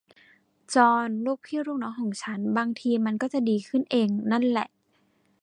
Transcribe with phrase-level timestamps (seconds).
[0.75, 4.67] จอห์น ลูกพี่ลูกน้องของฉัน บางที มันก็จะดีขึ้นเองนั้นแหละ